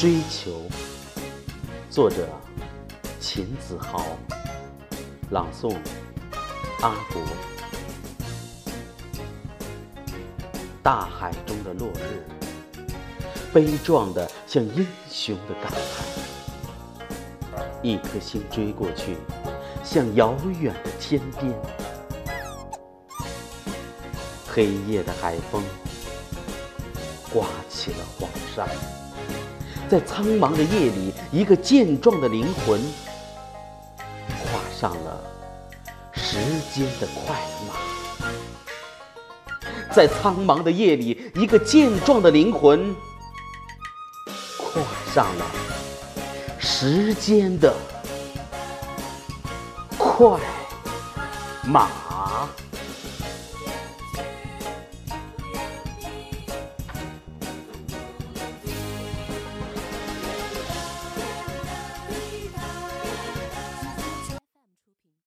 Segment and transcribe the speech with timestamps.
[0.00, 0.62] 追求，
[1.90, 2.26] 作者
[3.20, 4.16] 秦子豪，
[5.28, 5.76] 朗诵
[6.80, 7.20] 阿国。
[10.82, 12.24] 大海中的落日，
[13.52, 17.62] 悲壮的像英雄的感叹。
[17.82, 19.18] 一颗星追过去，
[19.84, 21.52] 像遥远的天边。
[24.48, 25.62] 黑夜的海风
[27.30, 28.66] 刮起了黄沙。
[29.90, 32.80] 在苍茫的夜里，一个健壮的灵魂
[34.28, 35.20] 跨上了
[36.12, 36.38] 时
[36.72, 37.34] 间的快
[37.66, 37.74] 马。
[39.90, 42.94] 在苍茫的夜里，一个健壮的灵魂
[44.58, 44.80] 跨
[45.12, 45.44] 上了
[46.60, 47.74] 时间的
[49.98, 50.38] 快
[51.64, 51.88] 马。